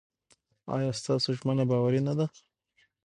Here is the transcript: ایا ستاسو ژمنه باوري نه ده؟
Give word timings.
ایا 0.75 0.89
ستاسو 0.99 1.27
ژمنه 1.37 1.63
باوري 1.69 2.01
نه 2.07 2.13
ده؟ 2.17 2.25